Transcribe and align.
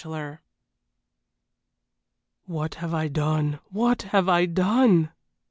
XIII 0.03 0.39
"What 2.47 2.73
have 2.81 2.91
I 2.91 3.07
done? 3.07 3.59
What 3.69 4.01
have 4.01 4.27
I 4.27 4.47
done?" 4.47 5.11